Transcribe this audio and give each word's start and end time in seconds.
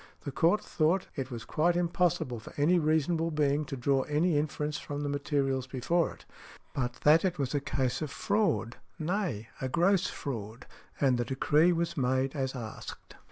The 0.23 0.31
Court 0.31 0.63
thought 0.63 1.05
that 1.15 1.21
it 1.27 1.29
was 1.29 1.45
quite 1.45 1.75
impossible 1.75 2.39
for 2.39 2.51
any 2.57 2.79
reasonable 2.79 3.29
being 3.29 3.65
to 3.65 3.77
draw 3.77 4.01
any 4.09 4.35
inference 4.35 4.79
from 4.79 5.01
the 5.01 5.09
materials 5.09 5.67
before 5.67 6.11
it, 6.11 6.25
but 6.73 6.93
that 7.01 7.23
it 7.23 7.37
was 7.37 7.53
a 7.53 7.59
case 7.59 8.01
of 8.01 8.09
fraud—nay, 8.09 9.49
a 9.61 9.69
gross 9.69 10.07
fraud, 10.07 10.65
and 10.99 11.19
the 11.19 11.25
decree 11.25 11.71
was 11.71 11.97
made 11.97 12.35
as 12.35 12.55
asked. 12.55 13.13